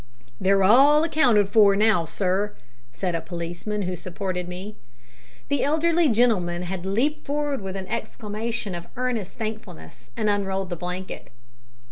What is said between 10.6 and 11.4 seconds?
the blanket.